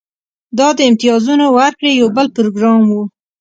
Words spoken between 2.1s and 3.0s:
بل پروګرام و